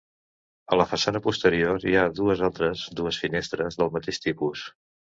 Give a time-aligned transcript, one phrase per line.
[0.71, 4.69] A la façana posterior hi ha dues altres dues finestres del mateix tipus.